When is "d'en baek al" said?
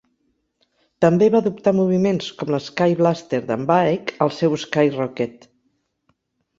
3.53-4.37